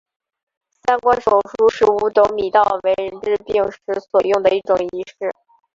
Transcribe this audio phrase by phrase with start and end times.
[0.87, 3.77] 三官手书是五斗米道为人治病时
[4.09, 5.31] 所用的一种仪式。